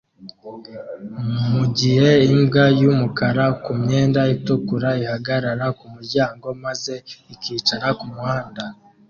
[1.53, 6.93] mugihe imbwa yumukara kumyenda itukura ihagarara kumuryango maze
[7.33, 8.63] ikicara kumuhanda.